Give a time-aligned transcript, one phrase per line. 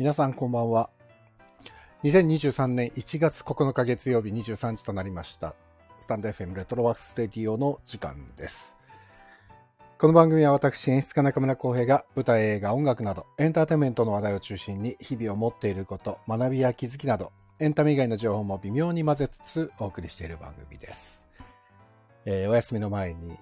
[0.00, 0.88] 皆さんこんばんは。
[2.04, 5.54] 2023年1月9日月曜日23時となりました。
[6.00, 8.78] スタンド FM レトロワークスレディオの時間です。
[9.98, 21.26] この番組は私演出家中村浩平が舞台、映画、音楽などエンターテインメントの話題を中心に日々を持っていること、学びや気づきなどエンタメ以外の情報も微妙に混ぜつつお送りしている番組です。
[22.24, 23.36] えーお休みの前に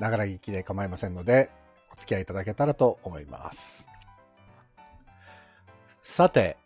[0.00, 1.50] ながら聞きで構いませんので
[1.92, 3.88] お付き合いいただけたらと思います。
[6.10, 6.56] さて、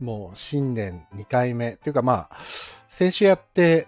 [0.00, 1.74] もう新年2回目。
[1.74, 2.36] っていうかまあ、
[2.88, 3.86] 先週やって、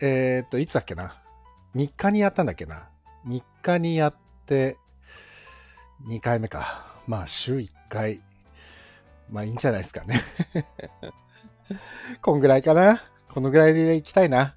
[0.00, 1.16] えーっと、いつだっけな
[1.74, 2.88] ？3日にやったんだっけな
[3.24, 4.76] ？3日にやって、
[6.06, 6.84] 2回目か。
[7.06, 8.20] まあ、週1回。
[9.30, 10.20] まあ、いいんじゃないですかね。
[12.20, 13.00] こんぐらいかな？
[13.32, 14.56] このぐらいでいきたいな。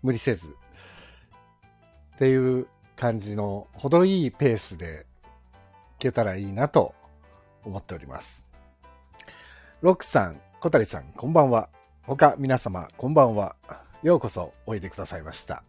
[0.00, 0.56] 無理せず。
[2.14, 5.06] っていう感じの、程いいペースで
[5.96, 6.94] いけたらいいなと
[7.64, 8.46] 思っております。
[9.80, 11.68] ロックさん、小谷さん、こんばんは。
[12.02, 13.56] 他皆様、こんばんは。
[14.02, 15.62] ようこそおいでくださいました。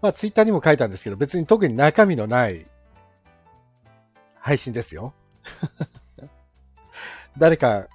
[0.00, 2.66] まあ、ツイッターにも書いたんですけど、別に特に中身のない
[4.38, 5.12] 配信ですよ。
[7.38, 7.88] 誰か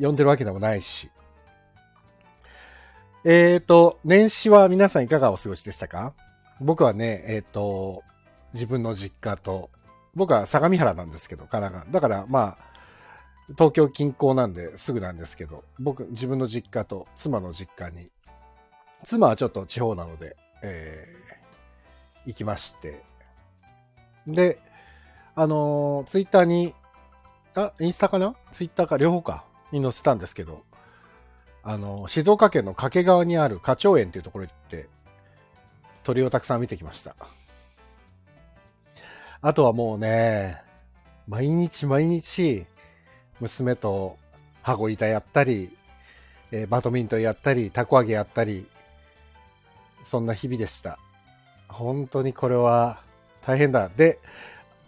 [0.00, 1.10] 呼んでるわけでもないし。
[3.24, 6.14] えっ、ー、と、年始は皆さんいかがお過ごしでしたか？
[6.60, 8.02] 僕はね、えっ、と、
[8.54, 9.70] 自分の実家と、
[10.14, 11.92] 僕は相模原なんですけど、神奈川。
[11.92, 12.58] だからまあ、
[13.50, 18.10] 東京近郊なんですぐなんですけど、僕、自分の実家と妻の実家に、
[19.04, 21.28] 妻はちょっと地方なので、えー
[22.26, 23.02] 行きまして、
[24.26, 24.58] で、
[25.34, 26.74] あのツイッターに、
[27.54, 28.34] あ、インスタかな？
[28.52, 30.62] ツイッターか、両方か、に載せたんですけど、
[31.62, 34.90] あの静岡県の掛川にある花鳥園っていうところに行って、
[36.04, 37.16] 鳥をたくさん見てきました。
[39.40, 40.60] あとはもうね、
[41.28, 42.66] 毎日毎日、
[43.40, 44.16] 娘と
[44.62, 45.76] 羽子板やったり、
[46.50, 48.66] えーバドミントンやったり、たこ揚げやったり、
[50.04, 50.98] そんな日々でした。
[51.68, 53.00] 本当にこれは
[53.42, 53.88] 大変だ。
[53.96, 54.18] で、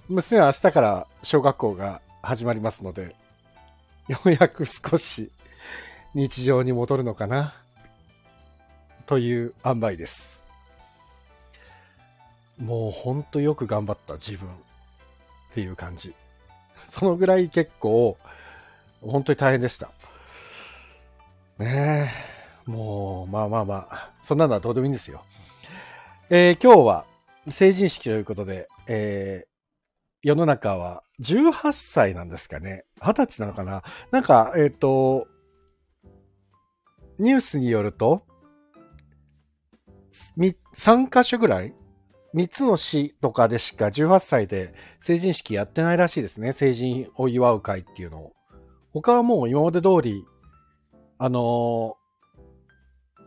[0.09, 3.15] 娘は明日から小学校が始まりますので、
[4.09, 5.31] ようやく少し
[6.15, 7.55] 日常に戻るのかな、
[9.07, 10.40] という塩梅です。
[12.61, 14.53] もう本当よく頑張った自分っ
[15.55, 16.15] ていう感じ。
[16.87, 18.17] そのぐらい結構、
[19.01, 19.91] 本当に大変でした。
[21.59, 22.13] ね
[22.67, 22.71] え。
[22.71, 25.25] もう、まあまあまあ、そんなのはどうでもいいんですよ。
[26.29, 27.07] えー今日は
[27.49, 29.51] 成人式ということで、えー
[30.23, 32.85] 世の中は18歳なんですかね。
[33.01, 35.27] 20歳なのかななんか、えっ、と、
[37.19, 38.27] ニュースによると、
[40.37, 41.75] み3カ所ぐらい
[42.35, 46.53] ?3 つの市とかでしか18歳で成人式やってないらしいですね。
[46.53, 48.33] 成人を祝う会っていうのを。
[48.93, 50.25] 他はもう今まで通り、
[51.19, 52.01] あのー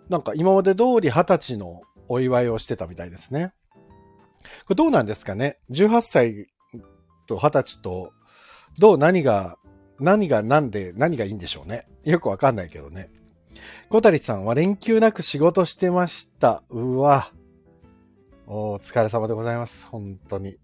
[0.10, 3.54] なんか今まで通り20歳のお祝いをしてたみたいですね。
[4.66, 6.48] これどうなんですかね ?18 歳
[7.26, 8.12] と20歳と、
[8.78, 9.58] どう何が、
[10.00, 11.88] 何が何で何がいいんでしょうね？
[12.04, 13.10] よくわかんないけどね。
[13.90, 16.64] 小谷さんは連休なく仕事してました。
[16.70, 17.32] うわ。
[18.46, 19.88] お疲れ様でございます。
[19.88, 20.58] 本当に。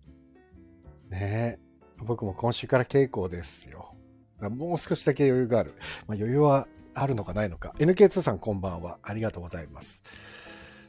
[1.10, 1.60] ねえ。
[1.98, 3.96] 僕も今週から稽古ですよ。
[4.42, 5.74] もう少しだけ余裕がある。
[6.06, 7.74] まあ、余裕はあるのかないのか。
[7.80, 9.00] NK2 さんこんばんは。
[9.02, 10.04] ありがとうございます。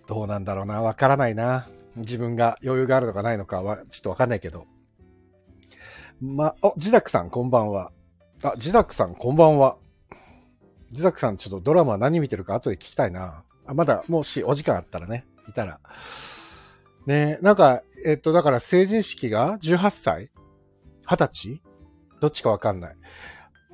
[0.08, 0.82] どうなんだろうな。
[0.82, 1.68] わからないな。
[1.96, 4.66] 自分が余裕があるのかないのかはちょっとわかんないけど。
[6.20, 7.92] ま、お、ジダクさんこんばんは。
[8.42, 9.78] あ、ジダクさんこんばんは。
[10.90, 13.44] ジダクさんちょっとドラマ何見てるか後で聞きたいな。
[13.66, 15.78] あ、まだ、もしお時間あったらね、いたら。
[17.06, 20.30] ねなんか、えっと、だから成人式が18歳
[21.06, 21.62] ?20 歳？
[22.20, 22.96] どっちかわかんない。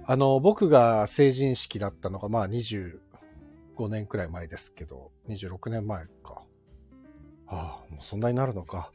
[0.07, 2.99] あの、僕が成人式だったのが、まあ25
[3.89, 6.43] 年くらい前ですけど、26年前か。
[7.49, 8.93] ああ、もうそんなになるのか。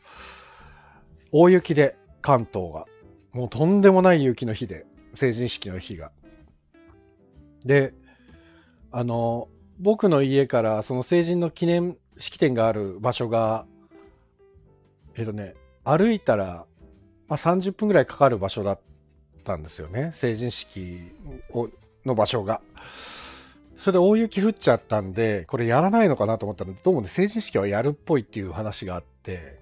[1.34, 2.86] 大雪で関東が。
[3.34, 6.12] もうとんでもない雪の日で、成人式の日が。
[7.66, 7.94] で、
[8.92, 9.50] あの、
[9.80, 13.66] 僕の家からその成人の記念式典がある場所が、
[15.16, 16.66] えっとね、歩いたら、
[17.28, 18.80] まあ、30分ぐらいかかる場所だっ
[19.44, 20.12] たんですよね。
[20.14, 21.00] 成人式
[21.52, 21.70] を
[22.06, 22.62] の場所が。
[23.78, 29.60] それで大雪降っちゃったんで、これやらないのかなと思ったら、どうもね、成人式はやるっぽいっていう話があって、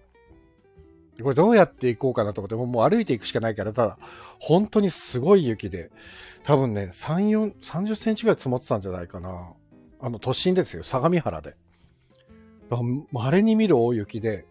[1.22, 3.98] これどうやって行こうかなと思って、もう歩いていくしかないから、ただ、
[4.40, 5.92] 本当にすごい雪で、
[6.44, 9.54] 多分ね、3、4、30センチぐらい積もってたんじゃないかな。
[10.01, 11.56] あの、都心ですよ、相模原で。
[13.12, 14.46] 稀に見る大雪で、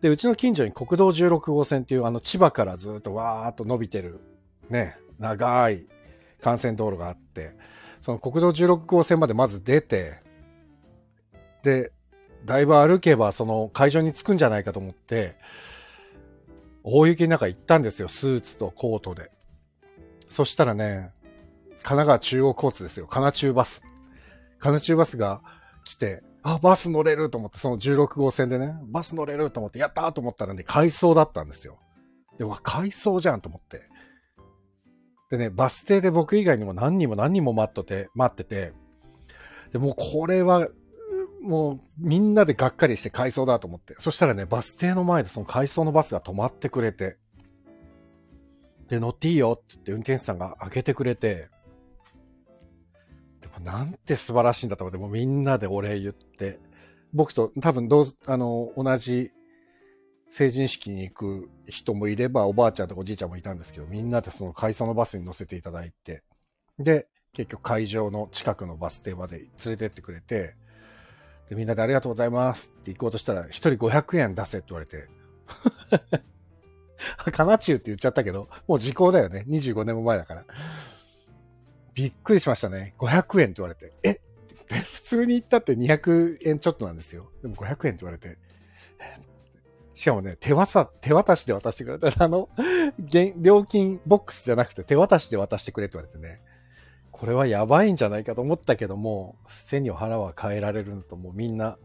[0.00, 4.20] で、うちの近所に国道16号線っていうあの千葉からずっとわーっと伸びてる
[4.68, 5.86] ね、長い
[6.44, 7.52] 幹線道路があって、
[8.00, 10.20] その国道16号線までまず出て、
[11.62, 11.92] で、
[12.44, 15.36] だいぶ歩けばその会場に着くんじゃないかと思って、
[16.82, 19.30] 大雪の中行ったんですよ、スーツとコートで。
[20.28, 21.12] そしたらね、
[21.82, 23.80] 神奈川中央交通ですよ、神奈中バス。
[23.80, 25.40] 神奈中バスが
[25.84, 31.80] 来て、あ、バス乗れると思って、その16号線でね、バス乗れると思って、やったーと思ったらね、回送だったんですよ。
[32.38, 33.88] で、わ、回送じゃんと思って。
[35.28, 38.72] でね、バス停で僕以外にも何人も何人も待ってて、待ってて、
[39.72, 40.68] で、もうこれは、
[41.42, 43.96] もうみんなでがっかりして回送だと思って。
[43.98, 47.16] そしたらね、バス停の前でその回送のバスが止まってくれて、
[48.86, 51.48] で、乗っていいよって言って運転手さんが開けてくれて、
[53.60, 56.58] なんて素晴らしいんだと思って、もうみんなでお礼言って、
[57.12, 59.30] 僕と多分どう、あの、同じ
[60.30, 66.22] 成人式に行く人もいれば、おばあちゃんとおじいちゃんもいたんですけど、みんなでその会社のバスに乗せていただいて、
[66.78, 70.54] で、結局会場の近くのバス停まで連れてってくれて、
[71.48, 75.08] で、みんなでありがとうございますって行こうとしたら、一人500円出せって言われて、
[77.30, 79.44] かなちゅうって言っちゃったけど、もう時効だよね。
[79.48, 80.44] 25年も前だから。
[81.96, 82.94] びっくりしましたね。
[82.98, 83.92] 500円って言われて。
[84.04, 84.20] え？
[84.68, 87.30] 普通に行ったって200円ちょっとなんですよ。
[87.40, 88.36] でも500円って言われて。
[89.94, 92.22] しかもね、手渡手渡しで渡してくれた。
[92.22, 92.50] あの、
[93.38, 96.42] 料金ボックスじゃなくて手渡しで渡してくれって言われてね。
[97.12, 101.78] これはやばいんじゃないかと思ったけども、背にお腹は変えられるのと、もうみんな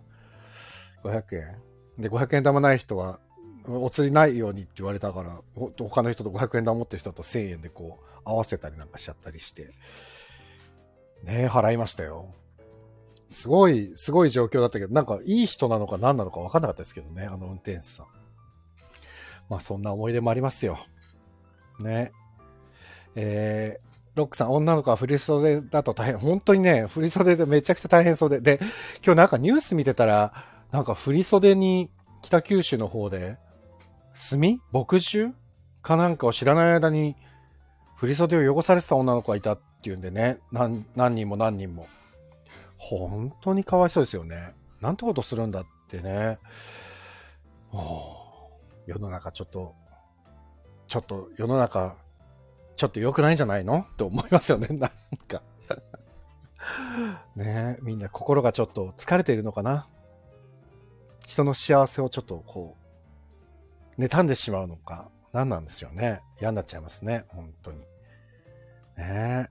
[1.05, 1.57] 500円。
[1.97, 3.21] で、500円玉ない人は、
[3.65, 5.39] お釣りないようにって言われたから、
[5.77, 9.69] 他の人と500円玉持ってる人と1000円でこう、合わせたりなんかしちゃったりして。
[11.23, 12.33] ねえ、払いましたよ。
[13.29, 18.05] すごい、すごい状況だったけど、なんかいい人なのか何なのか分かんなかったですけどね、あの運転手さん。
[19.49, 20.79] まあそんな思い出もありますよ。
[21.79, 22.11] ね。
[23.15, 26.17] えー、ロックさん、女の子は振り袖だと大変。
[26.17, 28.41] 本当にね、振り袖でめちゃくちゃ大変そうで。
[28.41, 28.59] で、
[29.03, 30.33] 今日なんかニュース見てたら、
[30.71, 31.89] なんか振り袖に
[32.21, 33.37] 北九州の方で、
[34.29, 34.39] 炭
[34.71, 35.33] 牧樹
[35.81, 37.15] かなんかを知らない間に、
[38.01, 41.85] 振り袖を汚されてた女の子がいたっていうんでね、何人も何人も。
[42.75, 44.55] 本当にかわいそうですよね。
[44.81, 46.39] なんてことするんだってね。
[48.87, 49.75] 世の中ちょっと、
[50.87, 51.95] ちょっと世の中、
[52.75, 53.85] ちょっと良くないんじゃないの？
[53.93, 54.89] って思いますよね、 なん
[55.27, 55.43] か
[57.35, 59.87] ねみんな心がちょっと疲れているのかな？
[61.27, 62.75] 人の幸せをちょっとこ
[63.95, 66.21] う、妬んでしまうのか、何なんですよね。
[66.39, 67.90] 嫌になっちゃいますね、本当に。
[68.97, 69.49] ね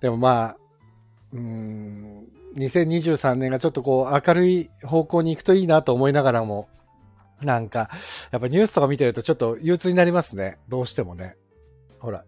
[0.00, 0.56] でもまあ、
[1.32, 2.26] うん、
[2.56, 6.68] 2023年がちょっとこう明るい方向に行くといいなと思いながらも、
[7.42, 7.90] なんか、
[8.30, 10.58] やっぱニュースとか見てるとちょっと憂鬱になりますね。
[10.68, 11.36] どうしてもね。
[11.98, 12.24] ほら、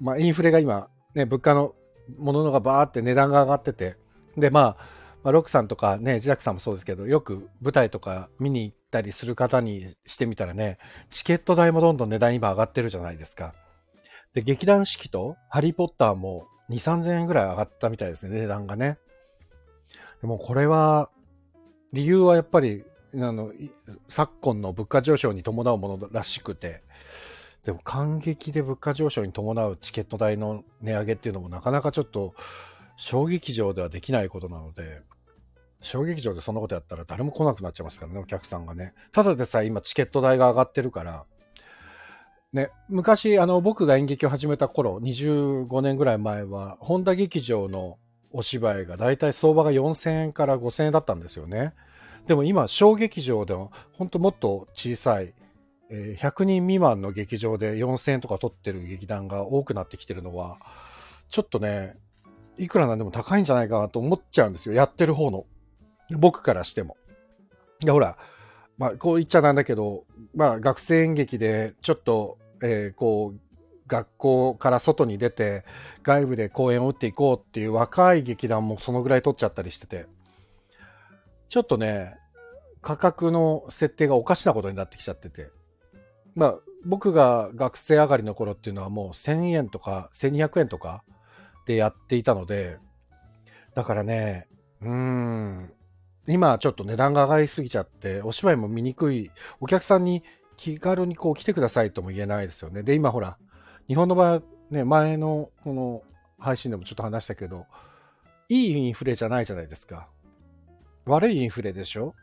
[0.00, 1.74] まあインフレが今、ね、物価の
[2.18, 3.96] もののがバーって値段が上がってて、
[4.36, 4.76] で、まあ、
[5.24, 10.78] まあ、ロックさんとかね、ジャクさんもそうですけど、よく舞台とか見に行ったりする方にしてみたらね、
[11.10, 13.54] チケット代もどんどん値段今上がってるじゃないですか。
[14.34, 18.98] で、劇団四季とハリーポッターも2、3000円ぐらい上がったみたいですね、値段がね。
[20.20, 21.10] でもこれは、
[21.92, 23.52] 理由はやっぱり、あの、
[24.08, 26.82] 昨今の物価上昇に伴うものらしくて、
[27.64, 32.34] でも感激で物価上昇に伴うチケット代の値上げっていうのもなかなかちょっと
[32.96, 35.02] 小劇場ではできないことなので、
[35.80, 38.94] 小劇場でそんなことやったら誰も来なくなっちゃいますからね、お客さんがね。
[39.12, 41.24] ただでさえ今チケット代が上がってるから、
[42.52, 47.98] ね、昔、あの、僕が演劇を始めた頃、25年ぐらい前は、本田劇場の
[48.32, 51.74] お芝居がだいたい相場が4000円から5000円だったんですよね。
[52.26, 55.34] でも今、小劇場でも、本当もっと小さい、
[55.90, 60.58] えー、100人未満の劇場で4000円とか取ってる劇団が多くなってきてるのは、
[61.28, 61.96] ちょっとね、
[62.56, 64.74] いくらなんでも高いんじゃないかなと思っちゃうんですよ。
[64.74, 65.44] やってる方の。
[66.10, 66.96] 僕からしても。
[67.80, 68.16] で、ほら、
[68.78, 70.04] まあ、こう言っちゃなんだけど、
[70.34, 73.40] まあ、学生演劇で、ちょっと、えー、こう、
[73.88, 75.64] 学校から外に出て、
[76.02, 80.06] 外部で公演を打っていこうっていう若い劇団もそのぐらい取っちゃったりしてて、
[81.48, 82.16] ちょっとね、
[82.80, 85.50] 価格の設定がおかしなことになってきちゃってて、
[86.36, 86.54] まあ、
[86.84, 91.02] 僕が学生上がりの頃っていうのはもう1000円とか1200円とか
[91.66, 92.78] でやっていたので、
[93.74, 94.46] だからね、
[94.80, 95.72] うーん、
[96.28, 99.30] 今ちょっと値段が上がりすぎちゃって、お芝居も見にくい、
[99.60, 100.22] お客さんに
[100.56, 102.82] 気軽にこう来てくださいとも言えないですよね。
[102.82, 103.38] で、今ほら、
[103.86, 106.02] 日本の場合、ね、前のこの
[106.38, 107.66] 配信でもちょっと話したけど、
[108.48, 110.08] いいインフレじゃないじゃないですか。
[111.06, 112.14] 悪いインフレでしょ？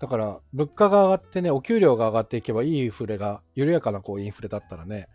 [0.00, 5.08] だから、物価が上がってね、お給料が上がっていけばいいインフレが、緩やかなこうインフレだったらね、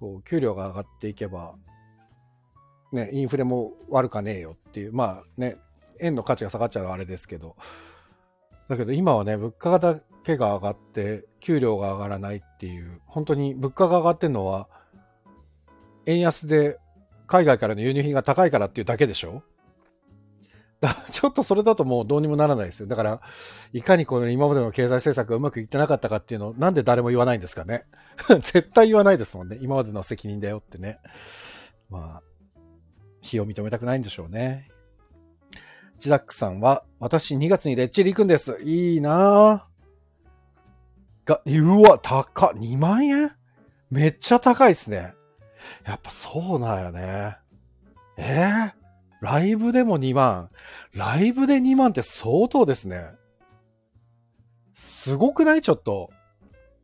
[0.00, 1.56] こう、給料が上がっていけば、
[2.92, 5.58] ね、インフレも悪かねえよっていう、まあね、
[6.00, 7.56] 円の価値が下がっちゃうあれですけど、
[8.68, 14.68] だけど今はね、物価だけが上がって、給料が上がらないっていう、本当に物価が上がってるのは、
[16.06, 16.78] 円安で
[17.26, 19.42] 海外からの輸入品が高いからっていうだけでしょ？
[20.80, 22.86] だちょっとそれだともうどうにもならないですよ。
[22.86, 23.20] だから、
[23.72, 27.84] いかにこの今までの経済政策がうまくいってなかったかっていうのをなんで誰も言わないんですかね。
[28.42, 29.58] 絶対言わないですもんね。
[29.60, 31.00] 今までの責任だよってね。
[31.90, 32.22] まあ、
[33.20, 34.70] 非を認めたくないんでしょうね。
[35.98, 38.58] ジダックさんは、私2月にレッチリ行くんです。
[38.62, 41.28] いいなぁ。
[41.28, 43.32] が、うわ、高っ、2万円？
[43.90, 45.14] めっちゃ高いっすね。
[45.84, 47.36] やっぱそうなんやね。
[48.16, 48.72] えー、
[49.20, 50.50] ライブでも2万？
[50.94, 53.06] ライブで2万って相当ですね。
[54.74, 55.62] すごくない？
[55.62, 56.10] ちょっと。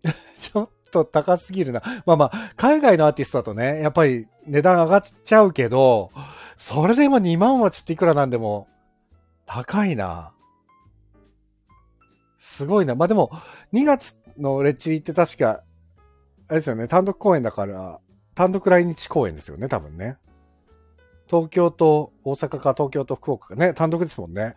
[0.38, 1.82] ちょっと高すぎるな。
[2.04, 6.10] まあまあ、海外のアーティストだとね、やっぱり値段上がっちゃうけど、
[6.56, 8.68] それでも2万はちょっといくらなんでも、
[9.46, 10.32] 高いな。
[12.38, 12.94] すごいな。
[12.94, 13.30] まあでも、
[13.72, 15.62] 2月のレッチリって確か、
[16.48, 18.00] あれですよね、単独公演だから、
[18.34, 20.16] 単独来日公演ですよね、多分ね。
[21.26, 24.56] 東京と大阪か東京と福岡かね、単独ですもんね。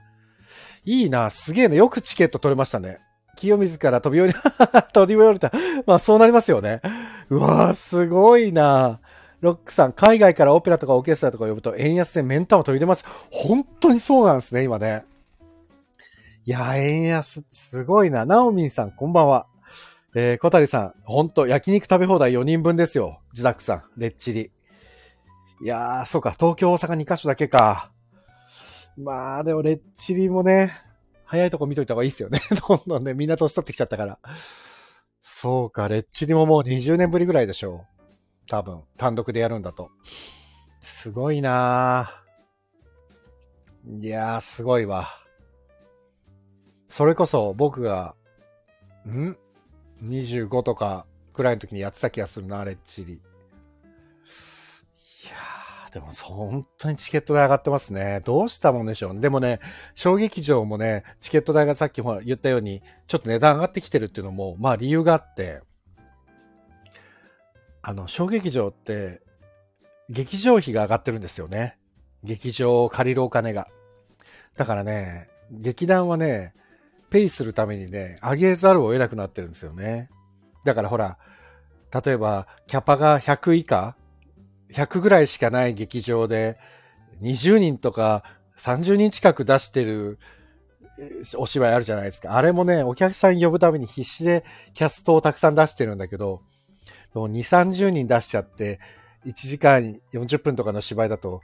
[0.83, 2.99] いいな、すげえな、よくチケット取れましたね。
[3.37, 4.33] 清水から飛び降り、
[4.93, 5.51] 飛び降りた。
[5.85, 6.81] まあそうなりますよね。
[7.29, 8.99] うわぁ、すごいな。
[9.41, 13.05] ロックさん、海外からオペラとかオーケストラとか呼ぶと円安でメンタも取り出ます。
[13.29, 15.05] 本当にそうなんですね、今ね。
[16.45, 18.25] いや、円安、すごいな。
[18.25, 19.47] ナオミンさん、こんばんは。
[20.15, 23.21] えー、小谷さん、ほんと、焼肉食べ放題4人分ですよ。
[23.33, 24.51] 自宅さん、レッチリ。
[25.61, 27.91] いやー、そうか、東京、大阪2カ所だけか。
[28.97, 30.71] まあ、でも、レッチリもね、
[31.25, 32.39] 早いとこ見といた方がいいっすよね。
[32.67, 34.17] どんどんね、みんな年取ってきちゃったから。
[35.21, 37.96] そうか、レッチリももう20年ぶりぐらいでしょう。
[38.47, 39.91] 多分、単独でやるんだと。
[40.79, 42.23] すごいな
[43.85, 45.09] いやー、すごいわ。
[46.87, 48.15] それこそ僕が、
[49.05, 49.37] ん
[50.03, 53.21] ?25 とかくらいの時にやってた気がするな、レッチリ。
[55.93, 58.21] でも本当にチケット代上がってますね。
[58.25, 59.19] どうしたもんでしょう。
[59.19, 59.59] でもね、
[59.95, 65.61] 小劇場もね、チケット代がさっき言ったように、ちょっと値段上がってきてるっていうのも、まあ理由があって、
[67.87, 69.21] あの、小劇場って、
[70.09, 71.77] 劇場費が上がってるんですよね。
[72.21, 73.65] 劇場を借りるお金が。
[74.57, 76.53] だからね、劇団はね、
[77.09, 80.09] ペイするためにね、上げざるを得なくなってるんですよね。
[80.65, 81.17] だからほら、
[82.03, 83.95] 例えば、キャパが100以下
[84.73, 86.57] 100ぐらいしかない劇場で、
[87.21, 88.23] 20人とか
[88.59, 90.19] 30人近く出してる
[91.37, 92.35] お芝居あるじゃないですか。
[92.35, 96.41] あれもね、お客さん呼ぶために必死でキャストをたくさん出してるんだけど、
[97.13, 98.79] 2、30人出しちゃって、
[99.25, 101.41] 1時間40分とかの芝居だと、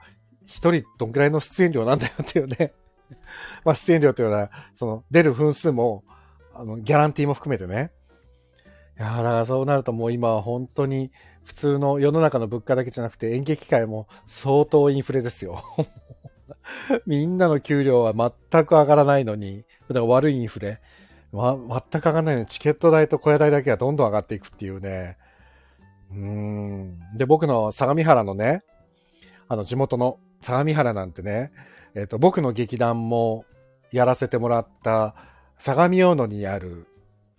[0.47, 2.73] 1人どんくらいの出演料なんだよっていうね。
[3.65, 6.03] まあ出演料っていうのは、その出る分数も、
[6.53, 7.91] あの、ギャランティーも含めてね。
[8.97, 11.11] いやだからそうなるともう今は本当に
[11.43, 15.63] 普通の世の中の物価だけじゃなくて演劇界も相当インフレですよ。
[17.07, 20.79] みんなの給料は全く上がらないのに、だから悪いインフレ。
[21.31, 21.57] ま、
[21.91, 25.17] 全く上がらないのにチケット代と小屋代だけがどんどん上がっていくっていうね。
[26.15, 26.99] うん。
[27.15, 28.63] で、僕の相模原のね、
[29.47, 31.51] あの地元の相模原なんてね、
[31.95, 33.45] えっ、ー、と、僕の劇団も
[33.91, 35.15] やらせてもらった
[35.59, 36.87] 相模大野にある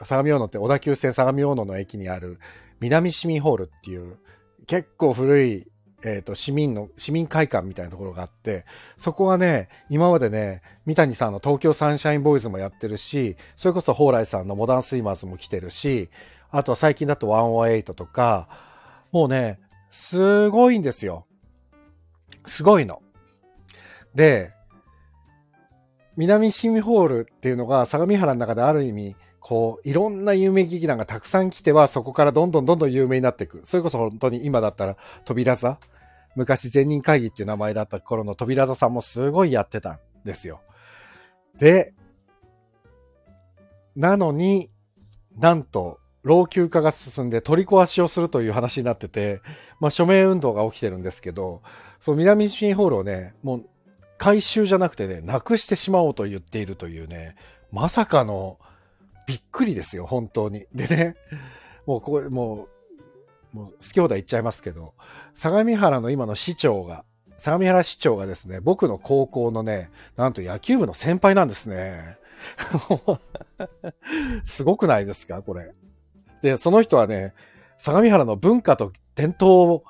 [0.02, 2.38] 相模大野って小田急線相模大野の駅にある
[2.80, 4.18] 南市民ホールっていう
[4.66, 5.66] 結構古い、
[6.04, 8.64] えっ、ー、と市民の、市民会館みたいなところがあって、
[8.96, 16.10] そこはね、今までね、三谷さんの東京サンシャインボーイズもやってるし、それこそ蓬莱さんのモダンスイマーズも来てるし、
[16.56, 18.48] あとは最近だと108とか、
[19.12, 21.26] もうね、すごいんですよ。
[22.46, 23.02] すごいの。
[24.14, 24.52] で、
[26.16, 33.60] 南市民ホールっていうのが相模原の中である意味こう、いろんな有名劇団がたくさん来ては、そこからどんどんどんどん有名になっていく。
[33.64, 34.96] それこそ本当に今だったら、
[35.26, 35.78] 扉座
[36.34, 40.62] 昔善人会議っていう名前だった頃の扉座さんもすごいやってたんですよ。
[41.58, 41.92] で、
[43.94, 44.70] なのに、
[45.36, 49.40] なんと、老朽化が進んで取り壊しをするという話になってて、
[49.78, 51.62] まあ署名運動が起きてるんですけど、
[52.00, 53.66] その南シンホールをね、もう
[54.18, 57.36] 回収じゃなくてね、なくしてしまおうと言っているというね、
[57.70, 58.58] まさかの、
[59.26, 60.66] びっくりですよ、本当に。
[60.74, 61.16] でね、
[61.86, 62.68] もうここ、も
[63.52, 64.94] う、もう好き放題言っちゃいますけど、
[65.34, 67.04] 相模原の今の市長が、
[67.36, 72.18] 相模原市長がですね、僕の高校のね、なんと野球部の先輩なんですね。
[74.44, 75.72] すごくないですかこれ。
[76.44, 77.32] で、その人はね、
[77.78, 79.84] 相模原の文化と伝統を、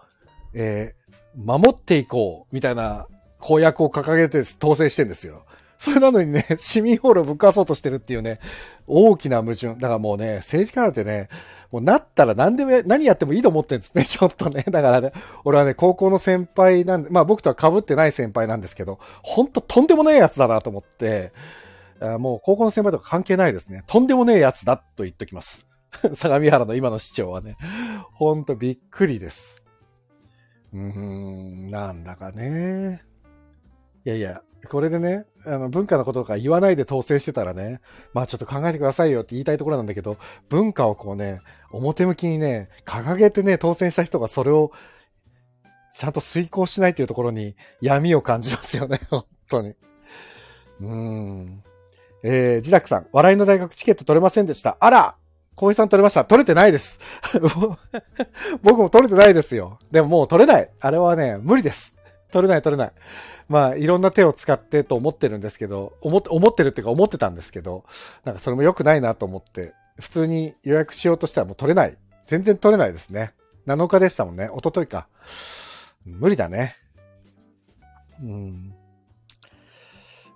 [0.52, 3.08] えー、守っていこう、みたいな
[3.40, 5.44] 公約を掲げて当選してんですよ。
[5.78, 8.38] それなのにね、 市民ホールをぶっ壊そうとしてるっていうね、
[8.86, 9.74] 大きな矛盾。
[9.74, 11.28] だからもうね、政治家なんてね、
[11.72, 14.62] もうなったら何でも、何やってもいいと思ってるんですね、 ちょっとね。
[14.70, 21.32] だからね、俺はね、高校の先輩なんで、まあ僕とは被ってない先輩なんですけど、ほんととんでもないやつだなと思って、
[22.00, 23.82] もう高校の先輩とか関係ないですね。
[23.88, 25.73] とんでもねえやつだと言っときます。
[26.14, 27.56] 相模原の今の市長はね、
[28.12, 29.64] ほんとびっくりです。
[30.72, 33.02] うーん、なんだかね。
[34.04, 37.80] いやいや、これでね、あの、文化のこととか言わないで当選してたらね、
[38.12, 40.16] まあちょっと考えてくださいよって言いたいところなんだけど、
[40.48, 44.72] 文化をこうね、表向きにね、掲げてね、当選した人がそれを、
[45.92, 49.68] ちゃんと遂行しないっていうところに闇を感じますよね、 本当に。
[49.68, 51.62] うーん。
[52.22, 54.76] えー、ジダックさん、笑いの大学チケット取れませんでした。
[54.80, 55.16] あら
[55.56, 56.24] 小井さん取れました。
[56.24, 57.00] 取れてないです。
[58.62, 59.78] 僕も取れてないですよ。
[59.90, 60.70] でももう取れない。
[60.80, 61.98] あれはね、無理です。
[62.32, 62.92] 取れない取れない。
[63.48, 67.84] まあ、いろんな手を使ってと思ってるんですけど、思って、思ってるっていうか思ってたんですけど、
[68.24, 71.96] なんかそれも良くないなと思って、普通に予約しようとしたらもう取れない。
[72.26, 73.32] 全然取れないですね。
[73.66, 74.48] 7日でしたもんね。
[74.52, 75.08] 一昨日か。
[76.04, 76.76] 無理だね。
[78.22, 78.73] うん。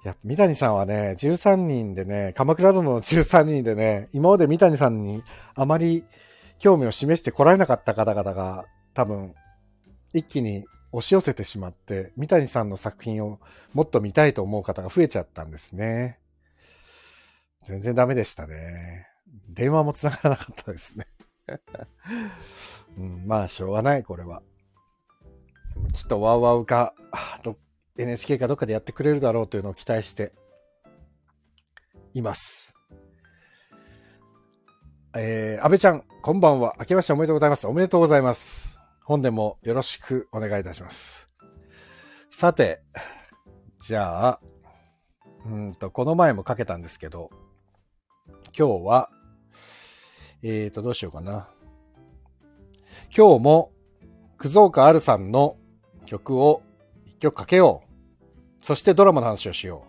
[0.08, 5.22] やっぱ三谷さんはね、13人でね、鎌倉殿の13人でね、今まで三谷さんに
[5.54, 6.02] あまり
[6.58, 9.34] 興味を示してこられなかった方々が、多分、
[10.14, 13.38] 一気に押し寄せてしまって、三谷さんの作品を
[13.74, 16.18] もっと見たいと思う方が増えちゃったんですね。
[17.64, 19.08] 全然ダメでしたね。
[19.50, 21.06] 電話も繋がらなかったですね。
[22.96, 24.42] うん、まあ、しょうがない、これは。
[25.92, 26.94] きっとワウワウか、
[27.98, 30.32] NHK かどっかでやってくれるだろうというのを期待して
[32.14, 32.74] います。
[35.16, 36.76] えー、安倍ちゃん、こんばんは。
[36.78, 37.66] 明けましておめでとうございます。
[37.66, 38.78] おめでとうございます。
[39.02, 41.28] 本年もよろしくお願いいたします。
[42.30, 42.82] さて、
[43.80, 44.40] じゃあ、
[45.44, 47.30] うんと、この前もかけたんですけど、
[48.56, 49.10] 今日は、
[50.42, 51.48] えーと、どうしようかな。
[53.16, 53.72] 今日も、
[54.36, 55.56] クゾーカアルさんの
[56.06, 56.62] 曲を
[57.06, 57.87] 一曲かけよう。
[58.68, 59.86] そしてドラマの話をしよ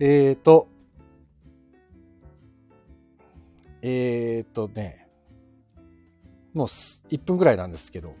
[0.00, 0.02] う。
[0.02, 0.66] えーと、
[3.82, 5.10] えーとね、
[6.54, 8.14] もう1分ぐらいなんですけど、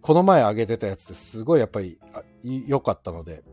[0.00, 2.00] この前上げてたやつですごいやっぱり
[2.66, 3.44] 良かったので、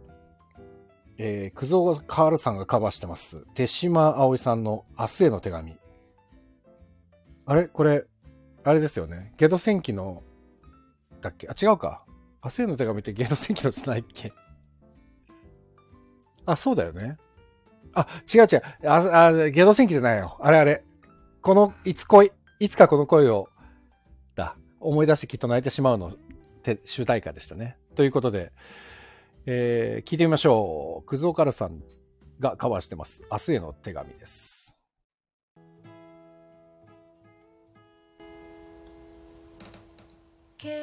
[1.19, 3.45] えー、クゾーカールさんがカバーしてます。
[3.53, 5.77] 手島葵さんの明日への手紙。
[7.45, 7.65] あれ？
[7.65, 8.05] これ、
[8.63, 9.35] あれですよね。
[9.37, 10.23] ゲド戦記の、
[11.21, 11.47] だっけ？
[11.47, 12.03] あ、違うか。
[12.43, 14.33] 明日への手紙ってゲド戦記のじゃないっけ？
[16.47, 17.17] あ、そうだよね。
[17.93, 18.61] あ、違う違う。
[18.89, 20.37] あ、あゲド戦記じゃないよ。
[20.41, 20.83] あれあれ。
[21.41, 22.31] この、いつ恋。
[22.59, 23.49] いつかこの声を、
[24.35, 26.13] だ、思い出してきっと泣いてしまうの、
[26.85, 27.77] 主題歌でしたね。
[27.95, 28.53] ということで、
[29.45, 31.05] えー、聞いてみましょう。
[31.05, 31.83] クズオカルさん
[32.39, 33.23] がカバーしてます。
[33.31, 34.79] 明日への手紙です。
[40.57, 40.73] 元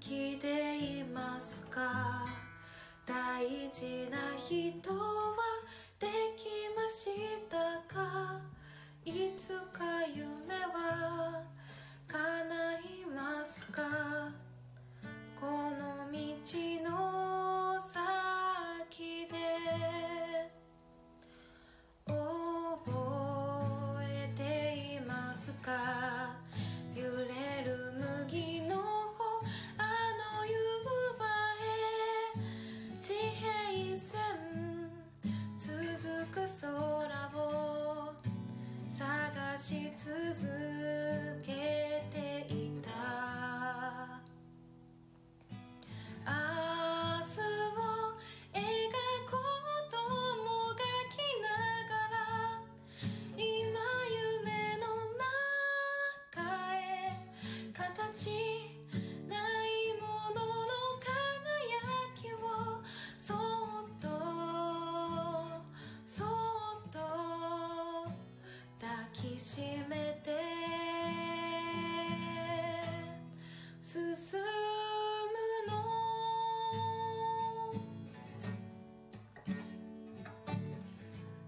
[0.00, 2.35] 気でいますか？
[3.06, 5.36] 大事な人は
[6.00, 7.06] できまし
[7.48, 7.56] た
[7.94, 8.40] か？
[9.04, 9.95] いつか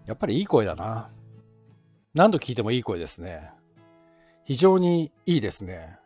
[0.08, 1.10] やっぱりいい声だな。
[2.14, 3.50] 何度聞いてもいい声ですね。
[4.44, 5.98] 非常にいいですね。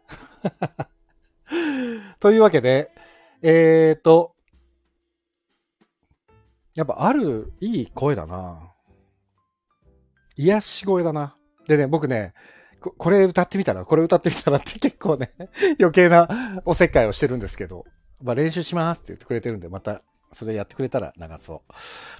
[2.19, 2.91] というわけで、
[3.43, 4.35] えーと、
[6.75, 8.73] やっぱあるいい声だな。
[10.35, 11.37] 癒し声だな。
[11.69, 12.35] でね、僕ね、
[12.81, 15.33] ここれ歌ってみたら、これ歌ってみたらって 結構ね、
[15.79, 17.85] 余計なおせっかいをしてるんですけど、
[18.21, 21.73] まあ練習しますって言ってくれてるんで、またそれやってくれたら流そう。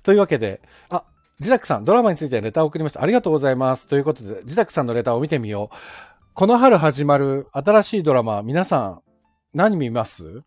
[0.05, 1.05] というわけで、あ、
[1.43, 3.03] ジダックさん、ドラマについてレタを送りました。
[3.03, 3.89] ありがとうございます。
[3.89, 5.77] ということで、ジダックさんのレターを見てみよう。
[6.35, 9.03] この春始まる新しいドラマ、皆さん、
[9.53, 10.43] 何見ます？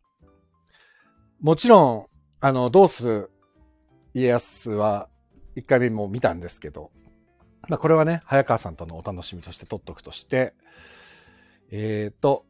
[1.42, 2.06] もちろん、
[2.40, 3.32] あの、どうする
[4.14, 5.10] 家康は、
[5.58, 6.92] 一回目も見たんですけど、
[7.68, 10.54] まあ、これはね、早川さんとのお楽しみとして撮っとくとして、
[11.72, 12.46] えっ、ー、と、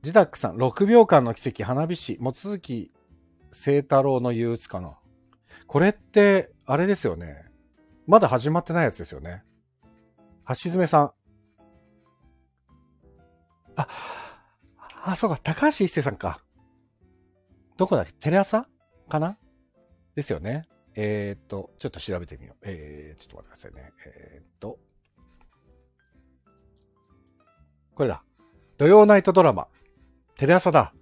[0.00, 2.90] ジダックさん、6秒間の奇跡、花火師、望月
[3.52, 4.96] 聖太郎の憂鬱かな。
[5.66, 7.49] これって、あれですよね。
[8.06, 9.44] まだ始まってないやつですよね。
[10.48, 11.12] 橋爪さん。
[13.76, 13.86] あ、
[15.04, 16.42] あ、そうか、高橋一生さんか。
[17.76, 18.12] どこだっけ？
[18.12, 18.66] テレ朝？
[19.08, 19.38] かな？
[20.14, 20.68] ですよね。
[20.94, 22.56] えー、っと、ちょっと調べてみよう。
[22.62, 23.92] えー、ちょっと待ってくださいね。
[24.06, 24.78] えー、っと。
[27.94, 28.24] これだ。
[28.76, 29.68] 土曜ナイトドラマ。
[30.36, 30.92] テレ朝だ。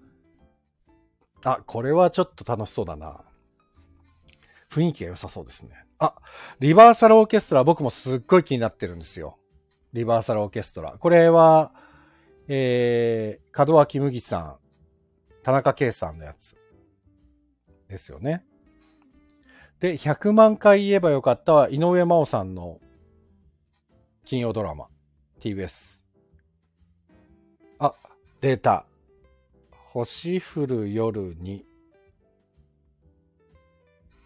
[1.43, 3.25] あ、これはちょっと楽しそうだな。
[4.71, 5.85] 雰囲気が良さそうですね。
[5.99, 6.15] あ、
[6.61, 9.39] リバーサルオーケストラ僕もすっごい気になってるんですよ。
[9.93, 10.93] リバーサルオーケストラ。
[10.99, 11.73] これは、
[12.47, 14.57] えー、門脇麦さん、
[15.43, 16.57] 田中圭さんのやつ。
[17.89, 18.45] ですよね。
[19.81, 22.81] で、100万回言えばよかったは井上真央さんの
[24.25, 24.89] 金曜ドラマ。
[25.41, 26.05] TBS。
[27.79, 27.95] あ、
[28.41, 28.85] データ。
[29.71, 31.65] 星降る夜に。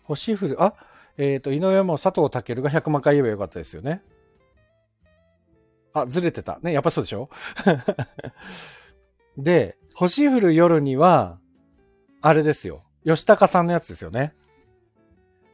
[0.05, 0.75] 星降る、あ、
[1.19, 4.03] えっ、と、井上真央佐藤健が100万回言えばよかったですよね。
[5.93, 6.59] あ、ずれてた。
[6.63, 7.29] ね、やっぱそうでしょ？
[9.37, 11.39] で、星降る夜には、
[12.21, 12.83] あれですよ。
[13.05, 14.35] 吉高さんのやつですよね。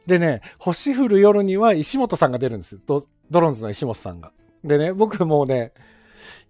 [0.05, 2.81] でね、星降る夜には石本さんが出るんですよ。
[2.85, 4.31] ドドロンズの石本さんが。
[4.63, 5.73] でね、僕もうね、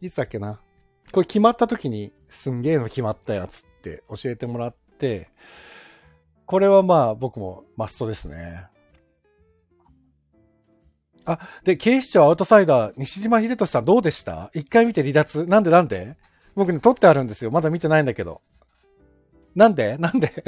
[0.01, 0.59] いつだっけな。
[1.11, 5.29] これ決まった時に、すんげえの決まったやつって教えてもらって、
[6.45, 8.67] これはまあ僕もマストですね。
[11.25, 14.49] あ、で、警視庁アウトサイダー、西島秀俊さんどうでした？
[14.53, 16.17] 一回見て離脱なんでなんで？
[16.55, 17.51] 僕ね、撮ってあるんですよ。
[17.51, 18.41] まだ見てないんだけど。
[19.55, 19.97] なんで？
[19.97, 20.43] なんで？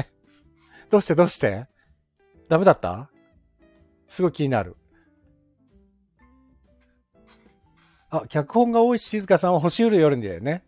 [0.90, 1.16] どうして？
[1.16, 1.68] どうして？
[2.50, 3.10] ダメだった？
[4.08, 4.76] すごい気になる。
[8.10, 10.64] あ、脚本が多い静香さんは星降る夜にだよね。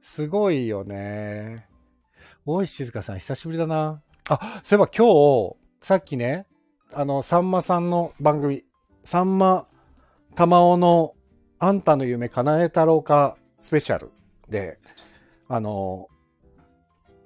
[0.00, 1.68] すごいよね。
[2.44, 4.02] 大石静香さん久しぶりだな。
[4.28, 6.46] あ、そういえば今日、さっきね、
[6.92, 8.64] あの、さんまさんの番組、
[9.04, 9.66] さんま
[10.34, 11.14] 玉緒の
[11.58, 14.10] あんたの夢叶えたろうかスペシャル
[14.48, 14.78] で、
[15.48, 16.08] あの、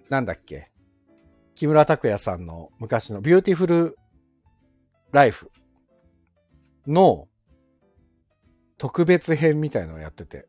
[0.09, 0.71] なんだっけ、
[1.55, 3.99] 木村拓哉さんの昔のビューティフル
[5.13, 5.51] ライフ
[6.87, 7.29] の
[8.79, 10.47] 特別編みたいのをやってて、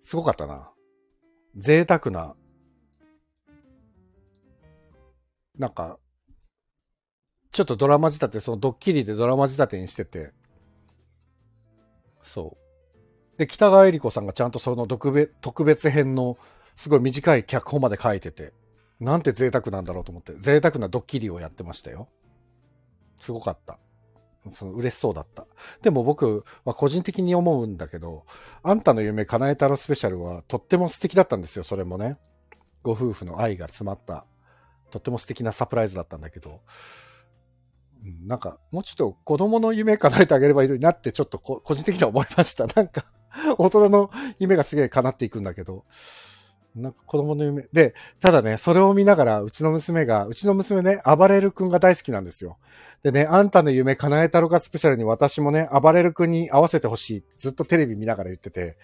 [0.00, 0.70] すごかったな。
[1.56, 2.36] 贅沢な、
[5.58, 5.98] なんか、
[7.60, 10.32] ちょっとドラマ仕立て、そのドッキリでドラマ仕立てにしてて、
[12.22, 13.38] そう。
[13.38, 15.12] で、北川恵理子さんがちゃんとその特
[15.64, 16.38] 別編の
[16.74, 18.54] すごい短い脚本まで書いてて、
[18.98, 22.08] なんて贅沢なんだろうと思って、贅沢なドッキリをやってましたよ。
[23.20, 23.78] すごかった。
[24.50, 25.46] その嬉しそうだった。
[25.82, 28.24] でも僕は個人的に思うんだけど、
[28.62, 32.16] あんたの夢叶えたらスペシャルはとっても素敵だったんですよ、それもね。
[32.82, 34.24] ご夫婦の愛が詰まった、
[34.90, 36.62] とっても素敵なサプライズだったんだけど、
[38.26, 42.66] なんか、もうちょっと子供の夢叶えてあげればいいなってちょっと 個人的には思いました。
[42.74, 43.04] なんか、
[43.58, 45.84] 大人の夢がすげえ叶っていくんだけど、
[46.74, 47.66] なんか子供の夢。
[47.72, 52.58] で、ただね、それを見ながら、うちの娘が、うちの娘ね、暴れる君が大好きなんですよ。
[53.02, 57.24] でね、あんたの夢叶えたろかスペシャルに私もね、暴れる君に合わせてほしい。
[57.36, 58.76] ずっとテレビ見ながら言ってて、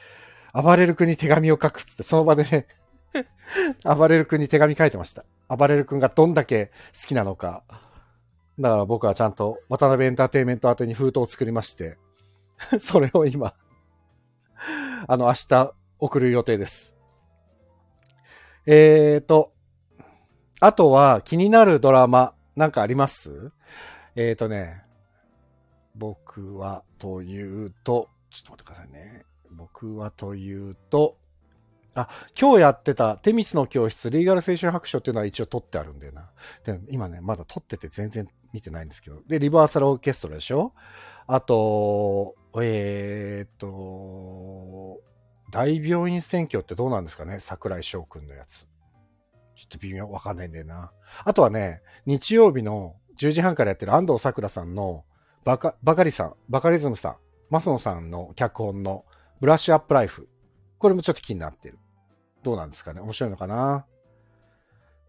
[0.52, 2.66] 暴れる君に手紙を書くっつって、その場でね、
[3.84, 5.24] 暴れる君に手紙書いてました。
[5.48, 7.62] 暴れる君がどんだけ好きなのか。
[8.58, 11.98] だから僕はちゃんと渡辺エンターテインメント宛に封筒を作りまして、
[12.80, 13.54] それを今、
[15.06, 16.96] あの、明日送る予定です。
[18.64, 19.52] えーと、
[20.60, 23.52] あとは気になるドラマなんかあります？
[24.14, 24.82] えーとね、
[25.94, 29.24] 僕はというと、ちょっと待ってくださいね。
[29.50, 31.18] 僕はというと、
[31.98, 36.30] あ、今日やってたテミスの教室リーガル青春白書っていうのは一応撮ってあるんだよな。
[36.64, 39.22] で今ね、まだ撮ってて全然見てないんですけど。
[39.26, 40.74] で、リバーサルオーケストラでしょ？
[41.26, 45.00] あと、えーと、
[45.50, 47.40] 大病院選挙ってどうなんですかね？
[47.40, 48.68] 桜井翔くんのやつ。
[49.54, 50.92] ちょっと微妙わかんないんだよな。
[51.24, 55.04] あとはね、日曜日の10時半からやってる安藤桜さんの
[55.44, 57.16] バカ、バカリさん、バカリズムさん、
[57.48, 59.06] マスノさんの脚本の
[59.40, 60.28] ブラッシュアップライフ。
[60.78, 61.78] これもちょっと気になってる。
[62.46, 63.86] どうなんですかね面白いのかな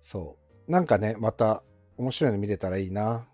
[0.01, 0.71] そう。
[0.71, 1.61] なんかね、また
[1.95, 3.27] 面白いの見れたらいいな。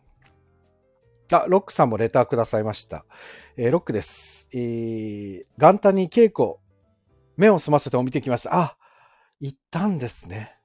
[1.32, 3.06] あ、ロックさんもレターくださいました。
[3.56, 4.50] えーロックです。
[4.52, 6.58] えー、元旦に稽古、
[7.38, 8.54] 目を澄ませてを見てきました。
[8.54, 8.78] あ、
[9.40, 10.58] 行ったんですね。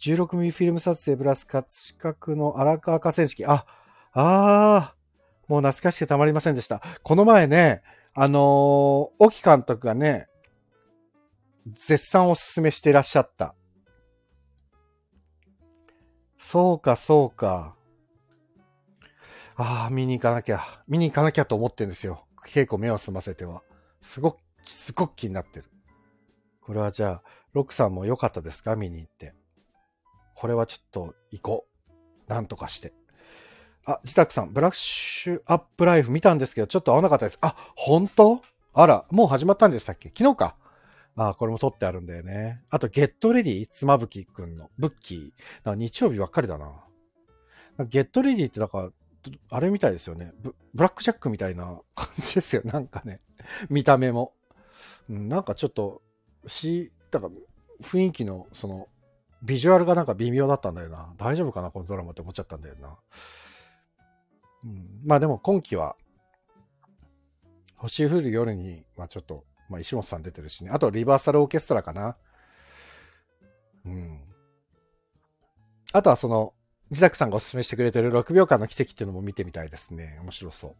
[0.00, 3.46] 16ミリフィルム撮影プラス葛飾の荒川河川敷。
[3.46, 3.64] あ、
[4.12, 6.82] あー、もう懐かしくてたまりませんでした。
[7.02, 7.80] この前ね、
[8.12, 10.28] あのー、沖監督がね、
[11.66, 13.54] 絶賛おすすめしていらっしゃった。
[16.38, 17.74] そうか、そうか。
[19.56, 20.62] ああ、見に行かなきゃ。
[20.88, 22.26] 見に行かなきゃと思ってるんですよ。
[22.46, 23.62] 稽古目を澄ませては。
[24.02, 25.66] すごく、すごく気になってる。
[26.60, 27.22] これはじゃあ、
[27.52, 28.76] ロックさんも良かったですか？
[28.76, 29.32] 見に行って。
[30.34, 32.30] これはちょっと行こう。
[32.30, 32.92] なんとかして。
[33.86, 37.38] あ、自宅さん、ブラッシュアップライフ見たんですけど、ちょっと合わなかったです。
[37.40, 38.42] あ、本当？
[38.72, 40.08] あら、もう始まったんでしたっけ？
[40.08, 40.56] 昨日か。
[41.16, 42.62] ああ、これも撮ってあるんだよね。
[42.70, 45.20] あと、ゲットレディ妻夫木くんの、ブッキー。
[45.64, 46.72] なんか日曜日ばっかりだな。
[47.76, 48.90] なゲットレディってなんか、
[49.50, 50.54] あれみたいですよねブ。
[50.74, 52.62] ブラックジャックみたいな感じですよ。
[52.64, 53.20] なんかね。
[53.70, 54.32] 見た目も。
[55.08, 56.02] うん、なんかちょっと、
[56.46, 57.32] し、だから
[57.82, 58.88] 雰囲気の、その、
[59.42, 61.12] ビジュアルがなんか微妙だったんだよな。
[61.16, 62.96] 大丈夫かなこのドラマって思っちゃったんだよな。
[64.64, 65.96] うん、まあでも今期は、
[67.76, 70.70] 星降る夜に、まあちょっと、まあ石本さん出てるしね。
[70.72, 72.16] あとリバーサルオーケストラかな。
[73.84, 74.20] うん。
[75.92, 76.54] あとはその、
[76.90, 80.18] 自宅さんがおすすめしてくれてる6秒間の奇跡っていうのも見てみたいですね。
[80.22, 80.74] 面白そう。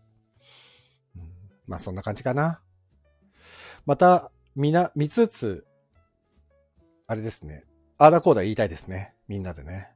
[1.16, 1.22] うん、
[1.66, 2.60] まあそんな感じかな。
[3.86, 5.66] また、みな、見つつ、
[7.06, 7.64] あれですね。
[7.98, 9.14] あーだこーだ言いたいですね。
[9.28, 9.90] みんなでね。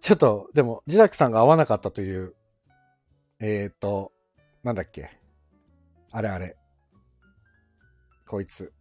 [0.00, 2.34] ちょっと、でも、自宅さんが合わなかったという、
[3.40, 4.12] えっ、ー、と、
[4.62, 5.10] なんだっけ。
[6.10, 6.56] あれあれ。
[8.34, 8.72] こいつ。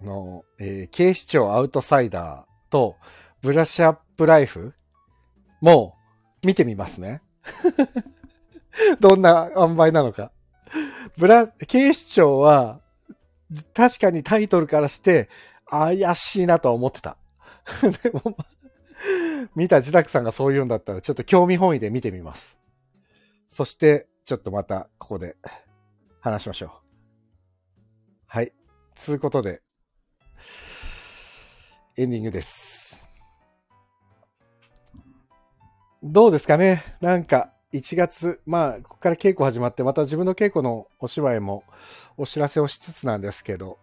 [0.00, 2.96] の、えー警視庁アウトサイダーと、
[3.42, 4.72] ブラッシュアップライフ
[5.60, 5.98] も、
[6.42, 7.20] 見てみますね。
[9.00, 10.32] どんな塩梅なのか。
[11.18, 12.80] ブラ、警視庁は、
[13.74, 15.28] 確かにタイトルからして、
[15.66, 17.18] 怪しいなとは思ってた。
[18.02, 18.34] でも、
[19.54, 22.58] 見た自宅さんがそう言うんだったら、ちょっと興味本位で見てみます。
[23.50, 25.36] そして、ちょっとまた、ここで、
[26.22, 26.81] 話しましょう。
[28.34, 28.54] はい。
[28.94, 29.60] つうことで、
[31.98, 33.06] エンディングです。
[36.02, 41.64] どうですかねなんか、1月、まあ、ここから稽古始まって、また自分の稽古のお芝居も
[42.16, 43.78] お知らせをしつつなんですけど、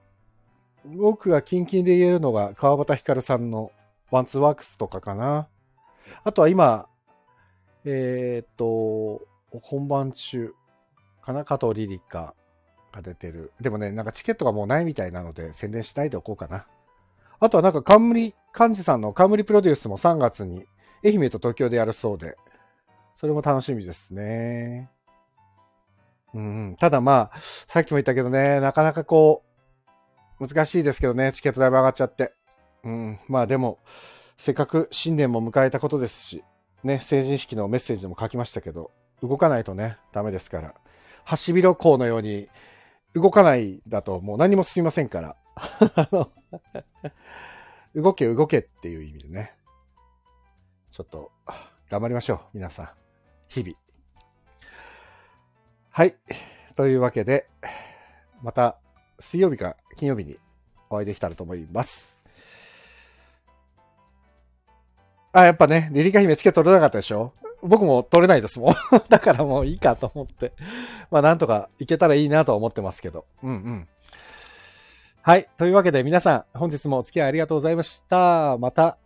[0.84, 3.72] 僕がキンキンで言えるのが川端光さんの
[4.10, 5.48] ワンツーワークスとかかな。
[6.24, 6.90] あとは今、
[7.86, 9.28] えーっと、
[9.62, 10.56] 本番中
[11.22, 12.34] かな加藤リリカ
[12.92, 13.52] が出てる。
[13.62, 16.66] でもね、なんかチケットがもうないみたいなので宣伝しないでおこうかな。
[17.40, 20.66] あとはなんか冠、幹事さんの冠プロデュースも3月に
[21.04, 22.38] 愛媛と東京でやるそうで、
[23.16, 24.90] それも楽しみですね。
[26.34, 29.44] うん、ただまあ、さっきも言ったけどね、なかなかこ
[30.40, 32.34] う、難しいですけどね、チケット代も上がっちゃって。
[32.84, 33.80] うん、まあでも、
[34.38, 36.44] せっかく新年も迎えたことですし、
[36.84, 40.74] ね、成人式のメッセージでも書きましたけど、動かないとね、ダメですから。
[41.26, 42.48] ハシビロコウのように、
[43.14, 45.36] 動かないだともう何も進みませんから。
[47.96, 49.56] 動け動けっていう意味でね。
[50.92, 51.32] ちょっと、
[51.90, 52.90] 頑張りましょう、皆さん。
[53.48, 53.76] 日々。
[55.90, 56.16] はい。
[56.76, 57.48] というわけで、
[58.42, 58.78] また
[59.20, 60.38] 水曜日か金曜日に
[60.90, 62.18] お会いできたらと思います。
[65.32, 67.34] あ、やっぱね、リリカ姫チケット取れなかったでしょ？
[67.62, 68.76] 僕も取れないですもん。
[69.10, 70.54] だからもういいかと思って。
[71.12, 73.26] まあなんとかいけたらいいなと思ってますけど。
[73.44, 73.88] うんうん。
[75.22, 75.50] はい。
[75.58, 78.58] というわけで皆さん、本日もお付き合いありがとうございました。
[78.58, 78.98] また、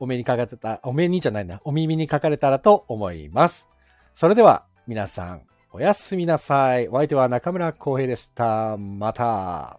[0.00, 3.68] お目にかかれた、お目にじゃないな、お耳にかかれたらと思います。
[4.14, 6.88] それでは、皆さん、おやすみなさい。
[6.88, 8.76] お相手は中村浩平でした。
[8.76, 9.78] また。